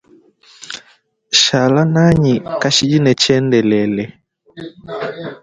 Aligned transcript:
Shala 1.41 1.81
nʼanyi 1.93 2.33
kashid 2.61 2.93
ne 3.01 3.11
tshiendelele. 3.19 4.03